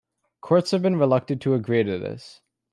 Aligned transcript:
Courts 0.41 0.71
have 0.71 0.81
been 0.81 0.95
reluctant 0.97 1.43
to 1.43 1.53
agree 1.53 1.83
to 1.83 1.99
this. 1.99 2.41